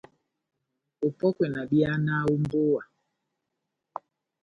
[1.05, 2.83] Opɔ́kwɛ na dihanaha ó mbówa.